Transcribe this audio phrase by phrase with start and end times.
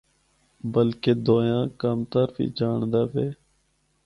[0.73, 3.27] بلکہ دوئیاں کم تر وی جانڑدا وے۔